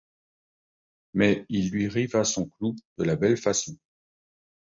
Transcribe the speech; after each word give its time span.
Mais 1.13 1.45
il 1.49 1.69
lui 1.69 1.87
riva 1.87 2.23
son 2.23 2.47
clou 2.49 2.75
de 2.97 3.03
la 3.03 3.15
belle 3.15 3.37
façon. 3.37 3.77